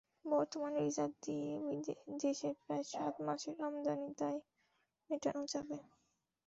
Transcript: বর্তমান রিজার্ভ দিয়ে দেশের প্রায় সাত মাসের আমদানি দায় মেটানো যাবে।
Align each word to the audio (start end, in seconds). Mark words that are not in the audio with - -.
বর্তমান 0.25 0.73
রিজার্ভ 0.79 1.13
দিয়ে 1.23 1.49
দেশের 2.21 2.53
প্রায় 2.61 2.85
সাত 2.91 3.13
মাসের 3.27 3.55
আমদানি 3.67 4.09
দায় 4.19 4.39
মেটানো 5.09 5.43
যাবে। 5.53 5.77